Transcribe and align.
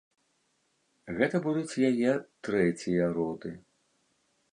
Гэта 1.19 1.41
будуць 1.47 1.79
яе 1.89 2.11
трэція 2.47 3.11
роды. 3.19 3.53